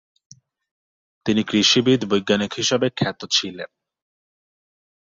[1.25, 3.69] তিনি কৃষিবিদ-বৈজ্ঞানিক হিসেবে খ্যাত ছিলেন।